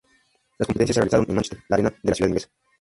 Las 0.57 0.65
competiciones 0.65 0.95
se 0.95 0.99
realizaron 1.19 1.25
en 1.25 1.27
la 1.29 1.33
Manchester 1.35 1.63
Arena 1.69 1.89
de 1.91 2.09
la 2.09 2.15
ciudad 2.15 2.29
inglesa. 2.29 2.49